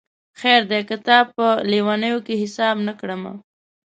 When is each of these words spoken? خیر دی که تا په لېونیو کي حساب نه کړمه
خیر 0.39 0.61
دی 0.69 0.81
که 0.89 0.97
تا 1.05 1.17
په 1.33 1.45
لېونیو 1.71 2.17
کي 2.25 2.35
حساب 2.41 2.75
نه 2.87 2.93
کړمه 2.99 3.33